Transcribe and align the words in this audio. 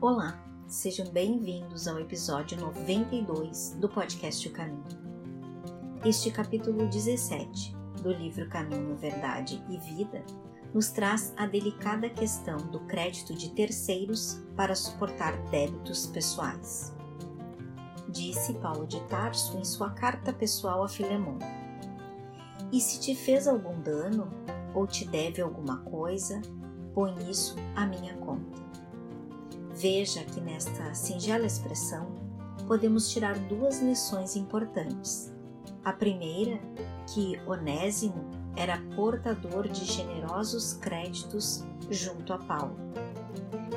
Olá, 0.00 0.40
sejam 0.68 1.08
bem-vindos 1.08 1.88
ao 1.88 1.98
episódio 1.98 2.56
92 2.60 3.76
do 3.80 3.88
podcast 3.88 4.46
O 4.46 4.52
Caminho. 4.52 4.84
Este 6.04 6.30
capítulo 6.30 6.86
17 6.86 7.74
do 8.00 8.12
livro 8.12 8.48
Caminho, 8.48 8.94
Verdade 8.94 9.60
e 9.68 9.76
Vida 9.76 10.24
nos 10.72 10.90
traz 10.90 11.34
a 11.36 11.48
delicada 11.48 12.08
questão 12.08 12.58
do 12.58 12.78
crédito 12.86 13.34
de 13.34 13.50
terceiros 13.50 14.40
para 14.54 14.76
suportar 14.76 15.36
débitos 15.50 16.06
pessoais. 16.06 16.94
Disse 18.08 18.54
Paulo 18.54 18.86
de 18.86 19.00
Tarso 19.08 19.58
em 19.58 19.64
sua 19.64 19.90
carta 19.90 20.32
pessoal 20.32 20.84
a 20.84 20.88
Filemão: 20.88 21.40
E 22.70 22.80
se 22.80 23.00
te 23.00 23.16
fez 23.16 23.48
algum 23.48 23.80
dano 23.80 24.30
ou 24.76 24.86
te 24.86 25.04
deve 25.04 25.42
alguma 25.42 25.78
coisa, 25.78 26.40
põe 26.94 27.16
isso 27.28 27.56
à 27.74 27.84
minha 27.84 28.14
conta. 28.18 28.57
Veja 29.78 30.24
que 30.24 30.40
nesta 30.40 30.92
singela 30.92 31.46
expressão 31.46 32.12
podemos 32.66 33.10
tirar 33.10 33.38
duas 33.38 33.80
lições 33.80 34.34
importantes. 34.34 35.32
A 35.84 35.92
primeira, 35.92 36.58
que 37.14 37.40
Onésimo 37.46 38.28
era 38.56 38.82
portador 38.96 39.68
de 39.68 39.84
generosos 39.84 40.72
créditos 40.72 41.64
junto 41.88 42.32
a 42.32 42.38
Paulo. 42.38 42.76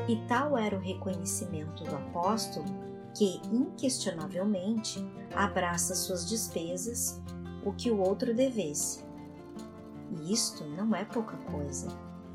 E 0.07 0.15
tal 0.27 0.57
era 0.57 0.75
o 0.75 0.81
reconhecimento 0.81 1.83
do 1.83 1.95
apóstolo 1.95 2.65
que, 3.15 3.39
inquestionavelmente, 3.51 5.05
abraça 5.35 5.93
suas 5.93 6.27
despesas 6.27 7.21
o 7.63 7.73
que 7.73 7.91
o 7.91 7.99
outro 7.99 8.33
devesse. 8.33 9.05
E 10.09 10.33
isto 10.33 10.65
não 10.65 10.95
é 10.95 11.05
pouca 11.05 11.37
coisa, 11.51 11.89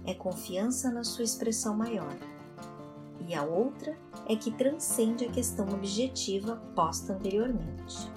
é 0.05 0.15
confiança 0.15 0.88
na 0.88 1.02
sua 1.02 1.24
expressão 1.24 1.77
maior 1.77 2.16
e 3.27 3.35
a 3.35 3.43
outra 3.43 3.96
é 4.29 4.37
que 4.37 4.51
transcende 4.51 5.24
a 5.24 5.30
questão 5.30 5.69
objetiva 5.69 6.57
posta 6.74 7.13
anteriormente. 7.13 8.10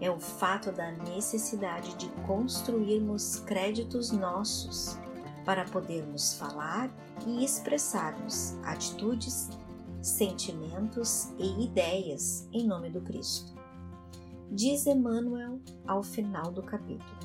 É 0.00 0.10
o 0.10 0.18
fato 0.18 0.72
da 0.72 0.90
necessidade 0.92 1.94
de 1.96 2.08
construirmos 2.26 3.40
créditos 3.40 4.10
nossos 4.10 4.98
para 5.44 5.64
podermos 5.66 6.34
falar 6.34 6.90
e 7.26 7.44
expressarmos 7.44 8.56
atitudes, 8.62 9.50
sentimentos 10.00 11.28
e 11.38 11.64
ideias 11.64 12.48
em 12.52 12.66
nome 12.66 12.88
do 12.88 13.02
Cristo. 13.02 13.54
Diz 14.50 14.86
Emmanuel 14.86 15.60
ao 15.86 16.02
final 16.02 16.50
do 16.50 16.62
capítulo: 16.62 17.18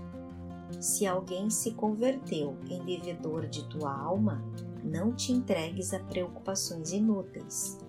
Se 0.82 1.08
alguém 1.08 1.50
se 1.50 1.72
converteu 1.72 2.58
em 2.70 2.84
devedor 2.84 3.48
de 3.48 3.64
tua 3.70 3.98
alma, 3.98 4.44
não 4.86 5.12
te 5.12 5.32
entregues 5.32 5.94
a 5.94 6.00
preocupações 6.00 6.92
inúteis, 6.92 7.80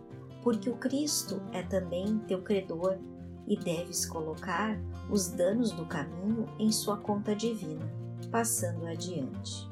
porque 0.43 0.71
o 0.71 0.77
Cristo 0.77 1.41
é 1.53 1.63
também 1.63 2.19
teu 2.27 2.41
credor 2.43 2.99
e 3.47 3.57
deves 3.57 4.07
colocar 4.07 4.79
os 5.11 5.29
danos 5.29 5.71
do 5.73 5.85
caminho 5.87 6.49
em 6.59 6.73
sua 6.73 6.97
conta 6.97 7.35
divina, 7.37 7.85
passando 8.31 8.87
adiante. 8.87 9.69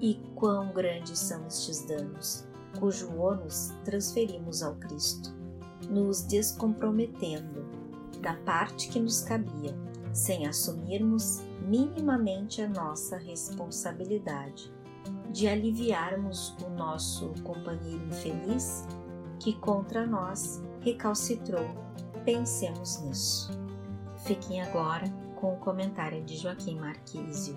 E 0.00 0.14
quão 0.34 0.72
grandes 0.72 1.18
são 1.18 1.46
estes 1.46 1.86
danos, 1.86 2.46
cujo 2.78 3.14
ônus 3.16 3.72
transferimos 3.84 4.62
ao 4.62 4.74
Cristo, 4.76 5.34
nos 5.88 6.22
descomprometendo 6.22 7.64
da 8.20 8.34
parte 8.34 8.88
que 8.88 9.00
nos 9.00 9.22
cabia, 9.22 9.74
sem 10.12 10.46
assumirmos 10.46 11.40
minimamente 11.66 12.60
a 12.60 12.68
nossa 12.68 13.16
responsabilidade 13.16 14.70
de 15.30 15.48
aliviarmos 15.48 16.56
o 16.64 16.70
nosso 16.70 17.32
companheiro 17.42 18.04
infeliz 18.06 18.86
que 19.38 19.52
contra 19.54 20.06
nós 20.06 20.62
recalcitrou. 20.80 21.66
Pensemos 22.24 23.00
nisso. 23.02 23.50
Fiquem 24.24 24.60
agora 24.60 25.08
com 25.36 25.54
o 25.54 25.58
comentário 25.58 26.22
de 26.22 26.36
Joaquim 26.36 26.78
Marquísio. 26.78 27.56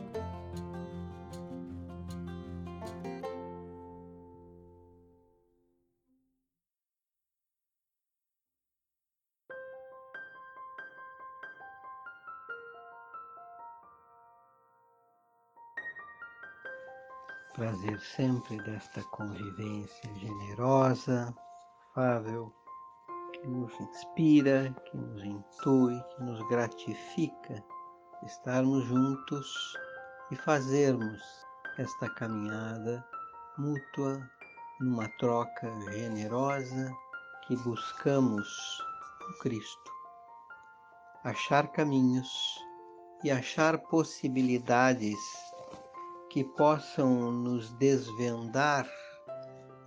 Prazer 17.84 18.00
sempre 18.00 18.58
desta 18.64 19.04
convivência 19.12 20.14
generosa, 20.16 21.34
fável, 21.94 22.54
que 23.34 23.48
nos 23.48 23.74
inspira, 23.80 24.74
que 24.86 24.98
nos 24.98 25.24
intui, 25.24 26.02
que 26.16 26.24
nos 26.24 26.48
gratifica 26.48 27.64
estarmos 28.26 28.86
juntos 28.86 29.78
e 30.32 30.36
fazermos 30.38 31.22
esta 31.78 32.10
caminhada 32.12 33.06
mútua 33.58 34.30
numa 34.80 35.10
troca 35.18 35.70
generosa 35.92 36.92
que 37.46 37.56
buscamos 37.58 38.48
o 39.30 39.40
Cristo. 39.42 39.92
Achar 41.26 41.68
caminhos 41.70 42.58
e 43.24 43.32
achar 43.32 43.78
possibilidades 43.78 45.20
que 46.34 46.44
possam 46.44 47.32
nos 47.32 47.72
desvendar 47.74 48.90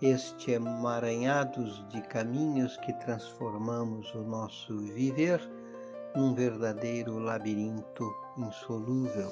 este 0.00 0.52
emaranhados 0.52 1.84
de 1.88 2.00
caminhos 2.02 2.76
que 2.76 2.92
transformamos 3.00 4.14
o 4.14 4.22
nosso 4.22 4.78
viver 4.78 5.40
num 6.14 6.36
verdadeiro 6.36 7.18
labirinto 7.18 8.14
insolúvel. 8.38 9.28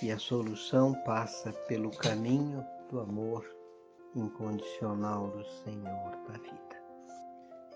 E 0.00 0.12
a 0.12 0.18
solução 0.20 0.94
passa 1.04 1.52
pelo 1.66 1.90
caminho 1.90 2.64
do 2.88 3.00
amor 3.00 3.44
incondicional 4.14 5.26
do 5.30 5.44
Senhor 5.64 6.10
da 6.28 6.38
vida. 6.38 6.82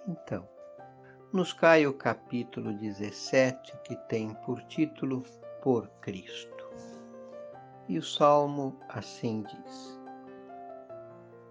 Então, 0.07 0.49
nos 1.33 1.53
cai 1.53 1.85
o 1.85 1.93
capítulo 1.93 2.75
17, 2.75 3.77
que 3.83 3.97
tem 4.07 4.33
por 4.47 4.63
título 4.67 5.25
Por 5.61 5.89
Cristo. 6.01 6.54
E 7.89 7.99
o 7.99 8.03
salmo 8.03 8.75
assim 8.89 9.43
diz: 9.43 10.01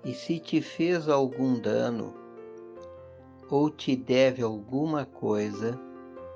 E 0.04 0.14
se 0.14 0.40
te 0.40 0.62
fez 0.62 1.08
algum 1.08 1.60
dano, 1.60 2.14
ou 3.52 3.70
te 3.70 3.96
deve 3.96 4.42
alguma 4.42 5.06
coisa, 5.06 5.80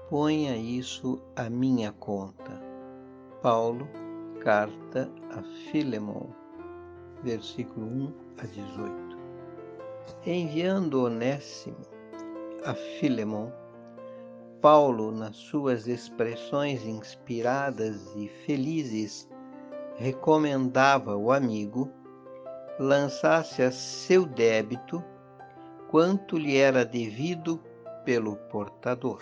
ponha 0.09 0.55
isso 0.55 1.19
à 1.35 1.49
minha 1.49 1.91
conta. 1.93 2.61
Paulo, 3.41 3.87
carta 4.39 5.09
a 5.31 5.41
Filemon, 5.41 6.27
versículo 7.23 7.87
1 7.87 8.13
a 8.37 8.45
18. 8.45 9.17
Enviando 10.27 11.05
Onésimo 11.05 11.81
a 12.63 12.73
Filemon, 12.73 13.51
Paulo, 14.61 15.11
nas 15.11 15.35
suas 15.35 15.87
expressões 15.87 16.85
inspiradas 16.85 18.15
e 18.15 18.27
felizes, 18.45 19.29
recomendava 19.97 21.13
ao 21.13 21.31
amigo 21.31 21.91
lançasse 22.79 23.63
a 23.63 23.71
seu 23.71 24.25
débito 24.25 25.03
quanto 25.89 26.37
lhe 26.37 26.55
era 26.55 26.85
devido 26.85 27.59
pelo 28.05 28.35
portador. 28.35 29.21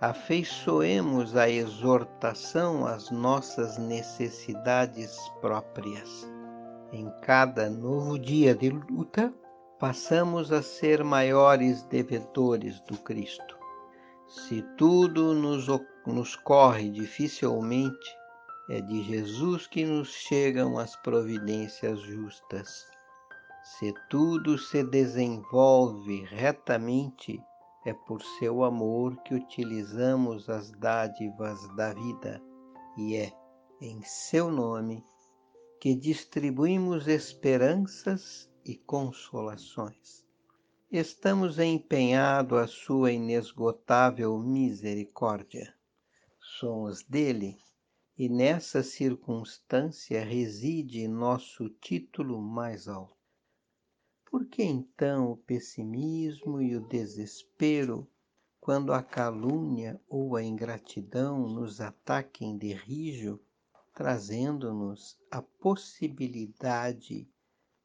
Afeiçoemos 0.00 1.34
a 1.34 1.48
exortação 1.48 2.86
às 2.86 3.10
nossas 3.10 3.78
necessidades 3.78 5.16
próprias. 5.40 6.30
Em 6.92 7.10
cada 7.22 7.68
novo 7.68 8.18
dia 8.18 8.54
de 8.54 8.70
luta, 8.70 9.32
passamos 9.78 10.52
a 10.52 10.62
ser 10.62 11.02
maiores 11.02 11.82
devedores 11.84 12.80
do 12.82 12.96
Cristo. 12.98 13.58
Se 14.26 14.62
tudo 14.76 15.34
nos, 15.34 15.66
nos 16.06 16.36
corre 16.36 16.90
dificilmente, 16.90 18.17
é 18.68 18.82
de 18.82 19.02
Jesus 19.02 19.66
que 19.66 19.84
nos 19.86 20.08
chegam 20.08 20.78
as 20.78 20.94
providências 20.96 22.00
justas. 22.00 22.86
Se 23.62 23.94
tudo 24.10 24.58
se 24.58 24.84
desenvolve 24.84 26.24
retamente, 26.24 27.42
é 27.86 27.94
por 27.94 28.22
seu 28.38 28.62
amor 28.62 29.16
que 29.22 29.34
utilizamos 29.34 30.50
as 30.50 30.70
dádivas 30.72 31.66
da 31.74 31.94
vida, 31.94 32.42
e 32.98 33.16
é 33.16 33.32
em 33.80 34.02
seu 34.02 34.50
nome 34.50 35.02
que 35.80 35.94
distribuímos 35.94 37.08
esperanças 37.08 38.50
e 38.64 38.76
consolações. 38.76 40.26
Estamos 40.90 41.58
empenhados 41.58 42.58
à 42.58 42.66
sua 42.66 43.12
inesgotável 43.12 44.38
misericórdia. 44.38 45.74
Somos 46.40 47.02
dele 47.02 47.56
e 48.18 48.28
nessa 48.28 48.82
circunstância 48.82 50.24
reside 50.24 51.06
nosso 51.06 51.68
título 51.68 52.42
mais 52.42 52.88
alto. 52.88 53.16
Por 54.28 54.46
que 54.46 54.64
então 54.64 55.30
o 55.30 55.36
pessimismo 55.36 56.60
e 56.60 56.74
o 56.74 56.80
desespero 56.80 58.10
quando 58.60 58.92
a 58.92 59.04
calúnia 59.04 60.00
ou 60.08 60.34
a 60.34 60.42
ingratidão 60.42 61.48
nos 61.48 61.80
ataquem 61.80 62.58
de 62.58 62.74
rijo, 62.74 63.40
trazendo-nos 63.94 65.16
a 65.30 65.40
possibilidade 65.40 67.30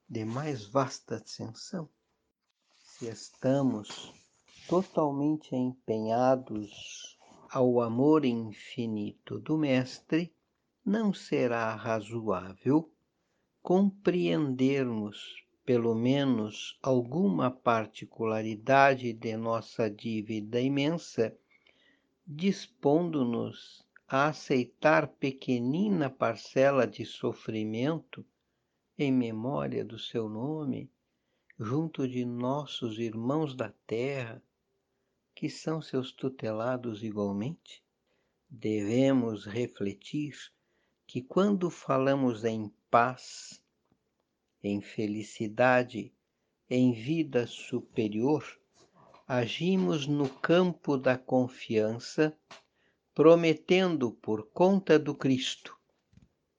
de 0.09 0.25
mais 0.25 0.65
vasta 0.65 1.17
ascensão? 1.17 1.87
Se 2.75 3.07
estamos 3.07 4.11
totalmente 4.67 5.55
empenhados 5.55 7.12
ao 7.53 7.79
amor 7.81 8.25
infinito 8.25 9.37
do 9.37 9.55
Mestre, 9.55 10.33
não 10.83 11.13
será 11.13 11.75
razoável 11.75 12.91
compreendermos 13.61 15.45
pelo 15.63 15.93
menos 15.93 16.79
alguma 16.81 17.51
particularidade 17.51 19.13
de 19.13 19.37
nossa 19.37 19.87
dívida 19.87 20.59
imensa, 20.59 21.37
dispondo-nos 22.25 23.85
a 24.07 24.29
aceitar 24.29 25.07
pequenina 25.07 26.09
parcela 26.09 26.87
de 26.87 27.05
sofrimento 27.05 28.25
em 28.97 29.11
memória 29.11 29.85
do 29.85 29.99
seu 29.99 30.27
nome, 30.27 30.89
junto 31.59 32.07
de 32.07 32.25
nossos 32.25 32.97
irmãos 32.97 33.55
da 33.55 33.71
terra, 33.85 34.41
que 35.43 35.49
são 35.49 35.81
seus 35.81 36.13
tutelados 36.13 37.03
igualmente? 37.03 37.83
Devemos 38.49 39.45
refletir 39.45 40.33
que 41.05 41.21
quando 41.21 41.69
falamos 41.69 42.45
em 42.45 42.73
paz, 42.89 43.61
em 44.63 44.79
felicidade, 44.79 46.13
em 46.69 46.93
vida 46.93 47.45
superior, 47.45 48.57
agimos 49.27 50.07
no 50.07 50.29
campo 50.29 50.97
da 50.97 51.17
confiança, 51.17 52.33
prometendo 53.13 54.13
por 54.13 54.47
conta 54.49 54.97
do 54.97 55.13
Cristo, 55.13 55.77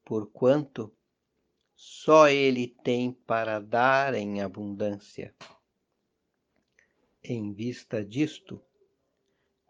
porquanto 0.04 0.94
só 1.74 2.28
Ele 2.28 2.68
tem 2.68 3.12
para 3.12 3.60
dar 3.60 4.12
em 4.12 4.42
abundância. 4.42 5.34
Em 7.22 7.50
vista 7.54 8.04
disto, 8.04 8.62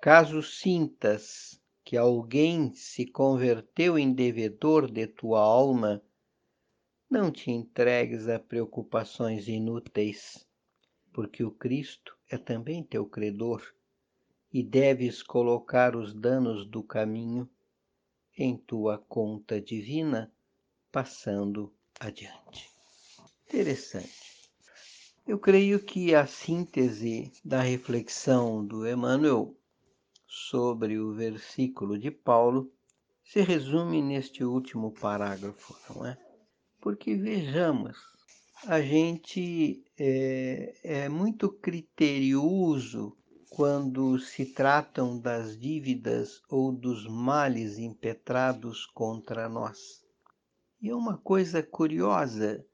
caso 0.05 0.43
sintas 0.43 1.59
que 1.83 1.97
alguém 1.97 2.75
se 2.75 3.07
converteu 3.07 3.99
em 3.99 4.13
devedor 4.13 4.87
de 4.93 5.07
tua 5.07 5.41
alma, 5.41 6.05
não 7.09 7.33
te 7.33 7.51
entregues 7.51 8.29
a 8.29 8.39
preocupações 8.39 9.49
inúteis, 9.49 10.47
porque 11.11 11.43
o 11.43 11.51
Cristo 11.51 12.15
é 12.31 12.37
também 12.37 12.83
teu 12.85 13.07
credor 13.07 13.63
e 14.53 14.63
deves 14.63 15.23
colocar 15.23 15.97
os 15.97 16.13
danos 16.13 16.67
do 16.67 16.83
caminho 16.83 17.49
em 18.37 18.59
tua 18.59 18.99
conta 18.99 19.59
divina, 19.59 20.31
passando 20.93 21.75
adiante. 21.99 22.69
Interessante. 23.47 24.51
Eu 25.27 25.39
creio 25.39 25.83
que 25.83 26.15
a 26.15 26.27
síntese 26.27 27.33
da 27.43 27.63
reflexão 27.63 28.63
do 28.63 28.87
Emmanuel 28.87 29.57
sobre 30.35 30.99
o 30.99 31.13
versículo 31.13 31.99
de 31.99 32.11
Paulo 32.11 32.73
se 33.23 33.41
resume 33.41 34.03
neste 34.03 34.45
último 34.45 34.93
parágrafo, 34.93 35.77
não 35.95 36.05
é? 36.05 36.19
Porque 36.81 37.15
vejamos, 37.15 37.97
a 38.67 38.81
gente 38.81 39.83
é, 39.99 40.75
é 40.83 41.09
muito 41.09 41.51
criterioso 41.51 43.17
quando 43.49 44.19
se 44.19 44.47
tratam 44.47 45.19
das 45.19 45.57
dívidas 45.57 46.43
ou 46.51 46.73
dos 46.73 47.07
males 47.07 47.79
impetrados 47.79 48.85
contra 48.87 49.49
nós. 49.49 50.05
E 50.83 50.91
é 50.91 50.95
uma 50.95 51.17
coisa 51.17 51.63
curiosa, 51.63 52.67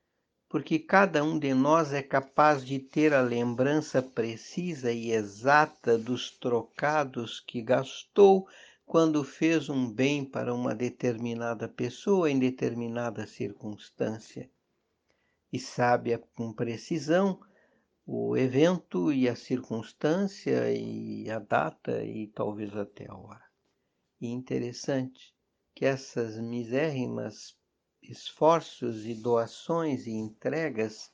porque 0.51 0.81
cada 0.81 1.23
um 1.23 1.39
de 1.39 1.55
nós 1.55 1.93
é 1.93 2.03
capaz 2.03 2.67
de 2.67 2.81
ter 2.81 3.15
a 3.15 3.23
lembrança 3.23 4.03
precisa 4.03 4.91
e 4.91 5.13
exata 5.13 5.97
dos 5.97 6.33
trocados 6.33 7.39
que 7.39 7.63
gastou 7.63 8.49
quando 8.85 9.23
fez 9.23 9.69
um 9.69 9.89
bem 9.89 10.25
para 10.25 10.53
uma 10.53 10.75
determinada 10.75 11.69
pessoa 11.69 12.29
em 12.29 12.37
determinada 12.37 13.29
circunstância 13.29 14.51
e 15.53 15.59
sabe 15.61 16.19
com 16.35 16.53
precisão 16.53 17.41
o 18.05 18.37
evento 18.37 19.13
e 19.13 19.29
a 19.29 19.37
circunstância 19.37 20.69
e 20.73 21.31
a 21.31 21.39
data 21.39 22.03
e 22.03 22.27
talvez 22.27 22.77
até 22.77 23.09
a 23.09 23.15
hora. 23.15 23.45
E 24.21 24.27
interessante 24.27 25.33
que 25.77 25.85
essas 25.85 26.41
misérrimas 26.41 27.57
esforços 28.03 29.05
e 29.07 29.15
doações 29.15 30.07
e 30.07 30.11
entregas, 30.11 31.11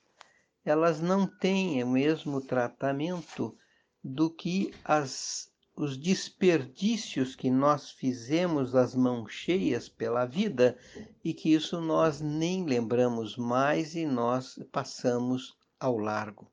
elas 0.65 1.01
não 1.01 1.27
têm 1.27 1.83
o 1.83 1.89
mesmo 1.89 2.41
tratamento 2.41 3.57
do 4.03 4.31
que 4.31 4.73
as 4.85 5.51
os 5.77 5.99
desperdícios 5.99 7.37
que 7.37 7.51
nós 7.51 7.91
fizemos 7.91 8.75
as 8.75 8.95
mãos 8.95 9.31
cheias 9.31 9.91
pela 9.91 10.25
vida 10.25 10.79
e 11.23 11.35
que 11.35 11.53
isso 11.53 11.83
nós 11.83 12.19
nem 12.19 12.65
lembramos 12.65 13.37
mais 13.37 13.95
e 13.95 14.07
nós 14.07 14.59
passamos 14.73 15.55
ao 15.79 15.99
largo. 15.99 16.51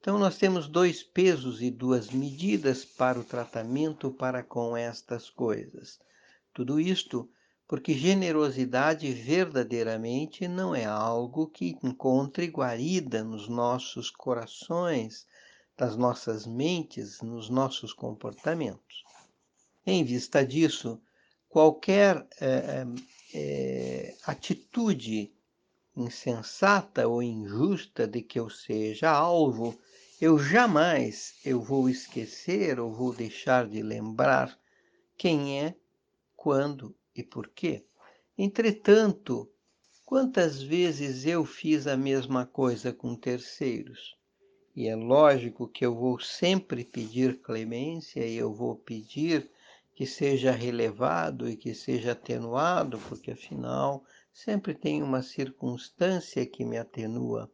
Então 0.00 0.18
nós 0.18 0.38
temos 0.38 0.66
dois 0.66 1.02
pesos 1.02 1.60
e 1.60 1.70
duas 1.70 2.10
medidas 2.10 2.86
para 2.86 3.20
o 3.20 3.24
tratamento 3.24 4.10
para 4.10 4.42
com 4.42 4.74
estas 4.74 5.28
coisas. 5.28 5.98
Tudo 6.54 6.80
isto 6.80 7.28
porque 7.66 7.94
generosidade 7.94 9.10
verdadeiramente 9.12 10.46
não 10.46 10.74
é 10.74 10.84
algo 10.84 11.46
que 11.46 11.78
encontre 11.82 12.46
guarida 12.46 13.24
nos 13.24 13.48
nossos 13.48 14.10
corações, 14.10 15.26
das 15.76 15.96
nossas 15.96 16.46
mentes 16.46 17.20
nos 17.20 17.50
nossos 17.50 17.92
comportamentos. 17.92 19.02
Em 19.84 20.04
vista 20.04 20.46
disso, 20.46 21.00
qualquer 21.48 22.26
é, 22.40 22.86
é, 23.34 24.16
atitude 24.24 25.32
insensata 25.96 27.06
ou 27.08 27.22
injusta 27.22 28.06
de 28.06 28.22
que 28.22 28.38
eu 28.38 28.48
seja 28.50 29.10
alvo, 29.10 29.78
eu 30.20 30.38
jamais 30.38 31.34
eu 31.44 31.60
vou 31.60 31.88
esquecer 31.88 32.78
ou 32.78 32.92
vou 32.92 33.12
deixar 33.12 33.68
de 33.68 33.82
lembrar 33.82 34.56
quem 35.16 35.60
é, 35.60 35.74
quando 36.36 36.94
e 37.14 37.22
por 37.22 37.48
quê. 37.48 37.84
Entretanto, 38.36 39.50
quantas 40.04 40.62
vezes 40.62 41.24
eu 41.26 41.44
fiz 41.44 41.86
a 41.86 41.96
mesma 41.96 42.46
coisa 42.46 42.92
com 42.92 43.14
terceiros? 43.14 44.16
E 44.74 44.88
é 44.88 44.96
lógico 44.96 45.68
que 45.68 45.86
eu 45.86 45.94
vou 45.94 46.18
sempre 46.18 46.84
pedir 46.84 47.40
clemência 47.40 48.26
e 48.26 48.36
eu 48.36 48.52
vou 48.52 48.74
pedir 48.74 49.50
que 49.94 50.04
seja 50.04 50.50
relevado 50.50 51.48
e 51.48 51.56
que 51.56 51.72
seja 51.72 52.12
atenuado, 52.12 52.98
porque 53.08 53.30
afinal 53.30 54.04
sempre 54.32 54.74
tem 54.74 55.00
uma 55.00 55.22
circunstância 55.22 56.44
que 56.44 56.64
me 56.64 56.76
atenua, 56.76 57.48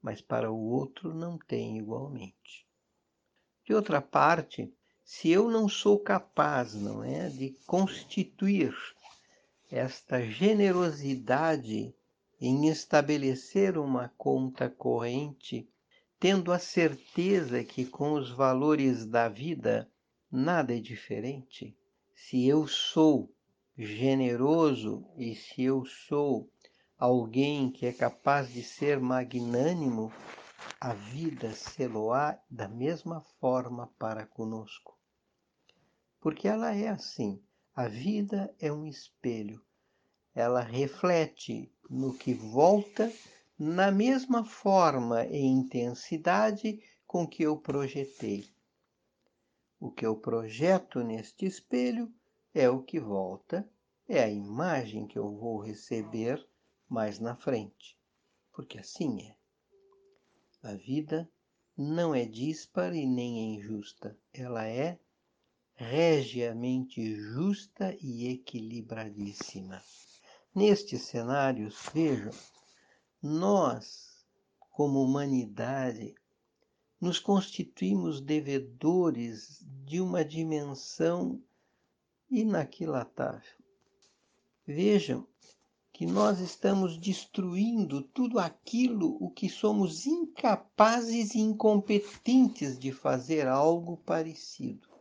mas 0.00 0.20
para 0.20 0.52
o 0.52 0.70
outro 0.70 1.12
não 1.12 1.36
tem 1.36 1.76
igualmente. 1.78 2.64
De 3.64 3.74
outra 3.74 4.00
parte, 4.00 4.72
se 5.04 5.30
eu 5.30 5.50
não 5.50 5.68
sou 5.68 5.98
capaz, 5.98 6.74
não 6.74 7.04
é, 7.04 7.28
de 7.28 7.50
constituir 7.66 8.74
esta 9.70 10.22
generosidade 10.22 11.94
em 12.40 12.68
estabelecer 12.68 13.78
uma 13.78 14.08
conta 14.16 14.68
corrente 14.68 15.68
tendo 16.24 16.52
a 16.52 16.58
certeza 16.58 17.62
que 17.62 17.84
com 17.84 18.12
os 18.14 18.30
valores 18.30 19.04
da 19.04 19.28
vida 19.28 19.86
nada 20.32 20.74
é 20.74 20.80
diferente. 20.80 21.76
Se 22.14 22.46
eu 22.46 22.66
sou 22.66 23.30
generoso 23.76 25.06
e 25.18 25.34
se 25.34 25.64
eu 25.64 25.84
sou 25.84 26.50
alguém 26.98 27.70
que 27.70 27.84
é 27.84 27.92
capaz 27.92 28.50
de 28.54 28.62
ser 28.62 28.98
magnânimo, 28.98 30.10
a 30.80 30.94
vida 30.94 31.52
se 31.52 31.86
loá 31.86 32.38
da 32.48 32.68
mesma 32.68 33.20
forma 33.38 33.92
para 33.98 34.24
conosco. 34.24 34.93
Porque 36.24 36.48
ela 36.48 36.74
é 36.74 36.88
assim. 36.88 37.38
A 37.74 37.86
vida 37.86 38.50
é 38.58 38.72
um 38.72 38.86
espelho. 38.86 39.62
Ela 40.34 40.62
reflete 40.62 41.70
no 41.90 42.14
que 42.14 42.32
volta 42.32 43.12
na 43.58 43.92
mesma 43.92 44.42
forma 44.42 45.26
e 45.26 45.36
intensidade 45.36 46.82
com 47.06 47.28
que 47.28 47.42
eu 47.42 47.58
projetei. 47.58 48.48
O 49.78 49.90
que 49.90 50.06
eu 50.06 50.16
projeto 50.16 51.04
neste 51.04 51.44
espelho 51.44 52.10
é 52.54 52.70
o 52.70 52.82
que 52.82 52.98
volta, 52.98 53.70
é 54.08 54.22
a 54.22 54.30
imagem 54.30 55.06
que 55.06 55.18
eu 55.18 55.30
vou 55.30 55.60
receber 55.60 56.42
mais 56.88 57.18
na 57.18 57.36
frente, 57.36 57.98
porque 58.50 58.78
assim 58.78 59.20
é. 59.20 59.36
A 60.62 60.74
vida 60.74 61.30
não 61.76 62.14
é 62.14 62.24
dispar 62.24 62.94
e 62.94 63.04
nem 63.04 63.40
é 63.40 63.60
injusta, 63.60 64.18
ela 64.32 64.66
é 64.66 64.98
regiamente 65.76 67.16
justa 67.16 67.96
e 68.00 68.28
equilibradíssima. 68.28 69.82
Nestes 70.54 71.02
cenários, 71.02 71.76
vejam, 71.92 72.30
nós, 73.20 74.24
como 74.70 75.02
humanidade, 75.02 76.14
nos 77.00 77.18
constituímos 77.18 78.20
devedores 78.20 79.64
de 79.84 80.00
uma 80.00 80.24
dimensão 80.24 81.42
inaquilatável. 82.30 83.58
Vejam 84.66 85.26
que 85.92 86.06
nós 86.06 86.40
estamos 86.40 86.96
destruindo 86.98 88.00
tudo 88.00 88.38
aquilo 88.38 89.16
o 89.20 89.30
que 89.30 89.48
somos 89.48 90.06
incapazes 90.06 91.34
e 91.34 91.40
incompetentes 91.40 92.78
de 92.78 92.92
fazer 92.92 93.46
algo 93.46 93.96
parecido. 93.98 94.93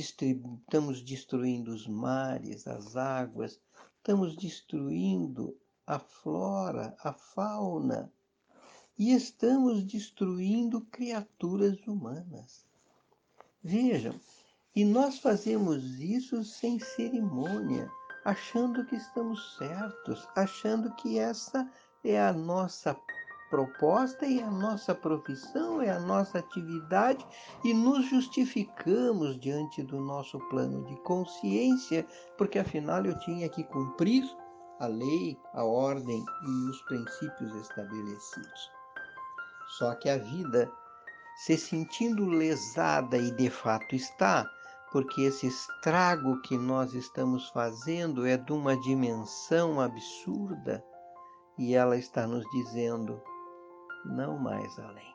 Estamos 0.00 1.02
destruindo 1.02 1.72
os 1.72 1.86
mares, 1.86 2.66
as 2.66 2.96
águas, 2.96 3.60
estamos 3.98 4.36
destruindo 4.36 5.56
a 5.86 5.98
flora, 5.98 6.96
a 7.02 7.12
fauna 7.12 8.12
e 8.98 9.12
estamos 9.12 9.84
destruindo 9.84 10.80
criaturas 10.82 11.78
humanas. 11.86 12.64
Vejam, 13.62 14.14
e 14.74 14.84
nós 14.84 15.18
fazemos 15.18 16.00
isso 16.00 16.42
sem 16.44 16.78
cerimônia 16.78 17.90
achando 18.24 18.84
que 18.86 18.96
estamos 18.96 19.56
certos, 19.56 20.26
achando 20.36 20.94
que 20.94 21.18
essa 21.18 21.68
é 22.04 22.20
a 22.20 22.32
nossa 22.32 22.94
proposta 23.52 24.24
e 24.24 24.40
a 24.40 24.50
nossa 24.50 24.94
profissão, 24.94 25.82
é 25.82 25.90
a 25.90 26.00
nossa 26.00 26.38
atividade 26.38 27.22
e 27.62 27.74
nos 27.74 28.08
justificamos 28.08 29.38
diante 29.38 29.82
do 29.82 30.00
nosso 30.00 30.38
plano 30.48 30.82
de 30.86 30.96
consciência, 31.02 32.06
porque 32.38 32.58
afinal 32.58 33.04
eu 33.04 33.18
tinha 33.18 33.46
que 33.50 33.62
cumprir 33.64 34.24
a 34.80 34.86
lei, 34.86 35.36
a 35.52 35.62
ordem 35.62 36.24
e 36.46 36.70
os 36.70 36.80
princípios 36.84 37.54
estabelecidos. 37.56 38.70
Só 39.76 39.94
que 39.96 40.08
a 40.08 40.16
vida, 40.16 40.72
se 41.44 41.58
sentindo 41.58 42.24
lesada 42.24 43.18
e 43.18 43.30
de 43.32 43.50
fato 43.50 43.94
está, 43.94 44.48
porque 44.90 45.24
esse 45.24 45.48
estrago 45.48 46.40
que 46.40 46.56
nós 46.56 46.94
estamos 46.94 47.50
fazendo 47.50 48.26
é 48.26 48.38
de 48.38 48.50
uma 48.50 48.74
dimensão 48.78 49.78
absurda 49.78 50.82
e 51.58 51.74
ela 51.74 51.98
está 51.98 52.26
nos 52.26 52.44
dizendo: 52.50 53.20
não 54.04 54.38
mais 54.38 54.78
além. 54.78 55.12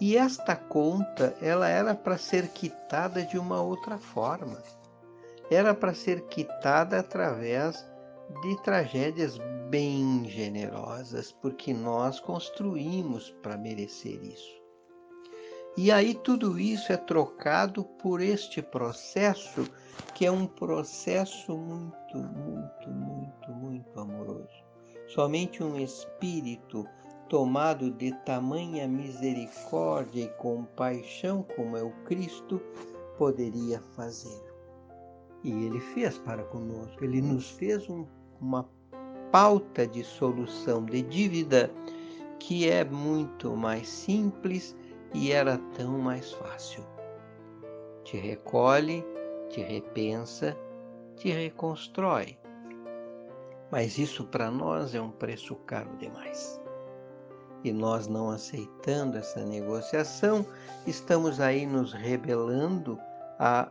E 0.00 0.16
esta 0.16 0.54
conta, 0.54 1.36
ela 1.40 1.68
era 1.68 1.94
para 1.94 2.16
ser 2.16 2.48
quitada 2.48 3.24
de 3.24 3.36
uma 3.36 3.60
outra 3.60 3.98
forma. 3.98 4.62
Era 5.50 5.74
para 5.74 5.92
ser 5.92 6.22
quitada 6.28 7.00
através 7.00 7.84
de 8.42 8.62
tragédias 8.62 9.38
bem 9.68 10.24
generosas, 10.28 11.32
porque 11.32 11.74
nós 11.74 12.20
construímos 12.20 13.30
para 13.42 13.56
merecer 13.56 14.22
isso. 14.22 14.58
E 15.76 15.90
aí 15.90 16.14
tudo 16.14 16.58
isso 16.58 16.92
é 16.92 16.96
trocado 16.96 17.84
por 17.84 18.20
este 18.20 18.60
processo, 18.60 19.64
que 20.14 20.26
é 20.26 20.30
um 20.30 20.46
processo 20.46 21.56
muito, 21.56 22.18
muito, 22.18 22.90
muito, 22.90 23.50
muito 23.52 24.00
amoroso. 24.00 24.64
Somente 25.08 25.62
um 25.62 25.78
espírito 25.78 26.84
tomado 27.28 27.90
de 27.90 28.12
tamanha 28.24 28.88
misericórdia 28.88 30.24
e 30.24 30.28
compaixão 30.30 31.44
como 31.54 31.76
é 31.76 31.82
o 31.82 31.90
Cristo 32.04 32.60
poderia 33.16 33.80
fazer. 33.94 34.42
E 35.44 35.50
ele 35.50 35.80
fez 35.80 36.18
para 36.18 36.42
conosco, 36.44 37.04
ele 37.04 37.20
nos 37.20 37.50
fez 37.50 37.88
um, 37.88 38.06
uma 38.40 38.68
pauta 39.30 39.86
de 39.86 40.02
solução 40.02 40.84
de 40.84 41.02
dívida 41.02 41.70
que 42.38 42.68
é 42.68 42.84
muito 42.84 43.54
mais 43.56 43.88
simples 43.88 44.74
e 45.12 45.32
era 45.32 45.58
tão 45.76 45.98
mais 45.98 46.32
fácil. 46.32 46.84
Te 48.04 48.16
recolhe, 48.16 49.04
te 49.50 49.60
repensa, 49.60 50.56
te 51.16 51.30
reconstrói. 51.30 52.38
Mas 53.70 53.98
isso 53.98 54.24
para 54.26 54.50
nós 54.50 54.94
é 54.94 55.00
um 55.00 55.10
preço 55.10 55.54
caro 55.66 55.94
demais. 55.98 56.58
E 57.64 57.72
nós 57.72 58.06
não 58.06 58.30
aceitando 58.30 59.18
essa 59.18 59.44
negociação, 59.44 60.46
estamos 60.86 61.40
aí 61.40 61.66
nos 61.66 61.92
rebelando 61.92 62.98
a 63.38 63.68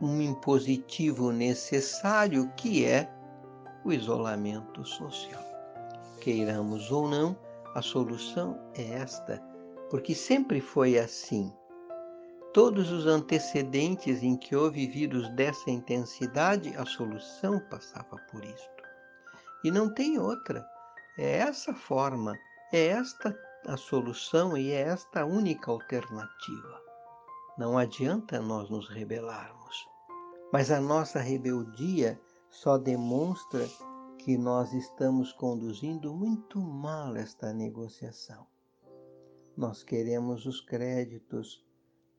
um 0.00 0.20
impositivo 0.20 1.30
necessário 1.30 2.50
que 2.56 2.86
é 2.86 3.10
o 3.84 3.92
isolamento 3.92 4.84
social. 4.84 5.44
Queiramos 6.20 6.90
ou 6.90 7.08
não, 7.08 7.36
a 7.74 7.82
solução 7.82 8.58
é 8.74 8.94
esta 8.94 9.50
porque 9.90 10.14
sempre 10.14 10.60
foi 10.60 10.96
assim. 10.96 11.52
Todos 12.54 12.90
os 12.90 13.06
antecedentes 13.06 14.22
em 14.22 14.36
que 14.36 14.56
houve 14.56 14.86
vírus 14.86 15.28
dessa 15.30 15.70
intensidade, 15.70 16.74
a 16.76 16.86
solução 16.86 17.60
passava 17.68 18.16
por 18.30 18.44
isto. 18.44 18.82
E 19.64 19.70
não 19.70 19.92
tem 19.92 20.18
outra. 20.18 20.64
É 21.18 21.38
essa 21.38 21.74
forma, 21.74 22.36
é 22.72 22.86
esta 22.86 23.36
a 23.66 23.76
solução 23.76 24.56
e 24.56 24.70
é 24.70 24.80
esta 24.82 25.20
a 25.20 25.26
única 25.26 25.70
alternativa. 25.70 26.80
Não 27.58 27.76
adianta 27.76 28.40
nós 28.40 28.70
nos 28.70 28.88
rebelarmos, 28.88 29.88
mas 30.52 30.70
a 30.70 30.80
nossa 30.80 31.18
rebeldia 31.18 32.20
só 32.48 32.78
demonstra 32.78 33.66
que 34.18 34.38
nós 34.38 34.72
estamos 34.72 35.32
conduzindo 35.32 36.14
muito 36.14 36.60
mal 36.60 37.16
esta 37.16 37.52
negociação. 37.52 38.46
Nós 39.56 39.82
queremos 39.82 40.46
os 40.46 40.60
créditos, 40.60 41.66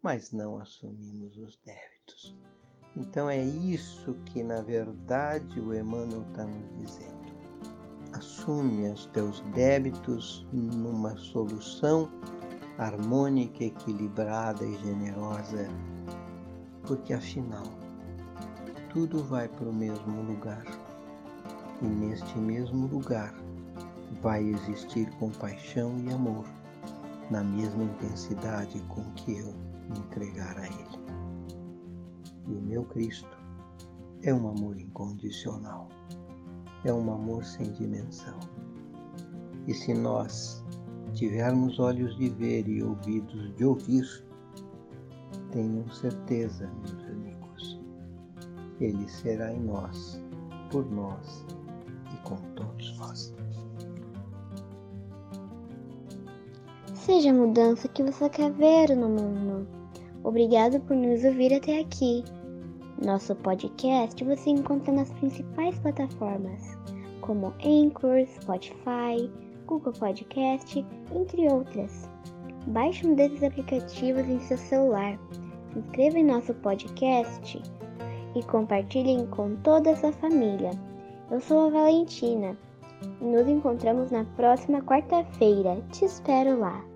mas 0.02 0.32
não 0.32 0.58
assumimos 0.58 1.38
os 1.38 1.58
débitos. 1.66 2.36
Então 2.96 3.30
é 3.30 3.42
isso 3.42 4.16
que, 4.26 4.44
na 4.44 4.62
verdade, 4.62 5.60
o 5.60 5.74
Emmanuel 5.74 6.24
está 6.30 6.46
nos 6.46 6.70
dizendo. 6.78 7.21
Assume 8.22 8.88
os 8.88 9.08
teus 9.08 9.42
débitos 9.56 10.46
numa 10.54 11.18
solução 11.18 12.08
harmônica, 12.78 13.64
equilibrada 13.64 14.64
e 14.64 14.78
generosa, 14.78 15.68
porque 16.84 17.16
afinal 17.16 17.64
tudo 18.94 19.24
vai 19.24 19.48
para 19.48 19.68
o 19.68 19.74
mesmo 19.74 20.22
lugar. 20.22 20.64
E 21.82 21.88
neste 21.88 22.38
mesmo 22.38 22.86
lugar 22.86 23.34
vai 24.22 24.44
existir 24.44 25.10
compaixão 25.16 25.98
e 25.98 26.14
amor 26.14 26.46
na 27.32 27.44
mesma 27.44 27.86
intensidade 27.86 28.80
com 28.82 29.04
que 29.14 29.40
eu 29.40 29.52
me 29.90 29.98
entregar 29.98 30.60
a 30.60 30.68
Ele. 30.68 31.00
E 32.50 32.54
o 32.54 32.62
meu 32.62 32.84
Cristo 32.84 33.36
é 34.22 34.32
um 34.32 34.48
amor 34.48 34.80
incondicional, 34.80 35.90
é 36.86 36.94
um 36.94 37.14
amor 37.14 37.44
sem 37.44 37.72
dimensão. 37.74 38.40
E 39.68 39.74
se 39.74 39.94
nós 39.94 40.64
tivermos 41.14 41.80
olhos 41.80 42.16
de 42.18 42.30
ver 42.30 42.68
e 42.68 42.82
ouvidos 42.82 43.56
de 43.56 43.66
ouvir, 43.66 44.06
tenham 45.52 45.88
certeza, 45.90 46.70
meus 46.80 47.04
amigos, 47.06 47.80
Ele 48.80 49.08
será 49.08 49.54
em 49.54 49.62
nós, 49.62 50.22
por 50.72 50.90
nós 50.92 51.46
e 52.14 52.18
com 52.28 52.38
todos 52.56 52.98
nós. 52.98 53.34
Seja 56.94 57.32
a 57.32 57.34
mudança 57.34 57.88
que 57.88 58.04
você 58.04 58.30
quer 58.30 58.52
ver 58.52 58.96
no 58.96 59.10
mundo. 59.10 59.68
Obrigado 60.24 60.80
por 60.82 60.96
nos 60.96 61.24
ouvir 61.24 61.54
até 61.54 61.80
aqui. 61.80 62.24
Nosso 63.04 63.36
podcast 63.36 64.24
você 64.24 64.52
encontra 64.52 64.94
nas 64.94 65.12
principais 65.14 65.78
plataformas, 65.80 66.78
como 67.22 67.52
Anchor, 67.66 68.24
Spotify, 68.28 69.28
Google 69.66 69.94
Podcast, 69.94 70.86
entre 71.16 71.52
outras. 71.52 72.08
Baixe 72.68 73.08
um 73.08 73.16
desses 73.16 73.42
aplicativos 73.42 74.30
em 74.30 74.40
seu 74.42 74.56
celular, 74.56 75.18
se 75.74 75.80
inscreva 75.80 76.20
em 76.20 76.26
nosso 76.26 76.54
podcast 76.54 77.60
e 78.36 78.44
compartilhem 78.44 79.26
com 79.26 79.56
toda 79.58 79.92
a 79.92 79.96
sua 79.96 80.12
família. 80.12 80.70
Eu 81.32 81.42
sou 81.42 81.68
a 81.68 81.70
Valentina. 81.72 82.56
Nos 83.20 83.48
encontramos 83.48 84.12
na 84.12 84.26
próxima 84.36 84.80
quarta-feira. 84.84 85.82
Te 85.92 86.06
espero 86.06 86.60
lá. 86.60 86.91